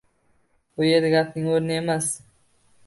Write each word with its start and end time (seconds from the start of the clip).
Bu 0.79 0.87
yer 0.87 1.05
gapning 1.13 1.53
oʻrni 1.59 1.81
emas 1.85 2.13